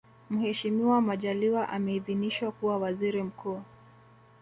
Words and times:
Mheshimiwa 0.29 1.01
Majaliwa 1.01 1.69
ameidhiniswa 1.69 2.51
kuwa 2.51 2.77
Waziri 2.79 3.23
Mkuu 3.23 3.61